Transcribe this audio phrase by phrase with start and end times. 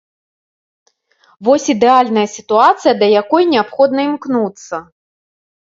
[1.49, 4.85] Вось ідэальная сітуацыя, да якой неабходна імкнуцца.